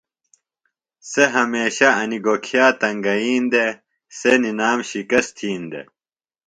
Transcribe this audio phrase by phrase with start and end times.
[1.09, 3.71] سےۡ ہمیشہ انیۡ گوکھِیہ تنگئین دےۡ
[4.17, 5.87] سےۡ نِیام شِکست تِھین دےۡ